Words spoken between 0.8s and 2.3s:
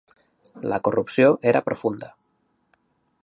corrupció era profunda.